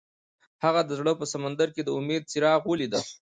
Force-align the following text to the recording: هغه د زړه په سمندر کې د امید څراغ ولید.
هغه 0.63 0.81
د 0.85 0.91
زړه 0.99 1.13
په 1.19 1.25
سمندر 1.33 1.67
کې 1.75 1.81
د 1.83 1.89
امید 1.99 2.23
څراغ 2.31 2.61
ولید. 2.67 2.93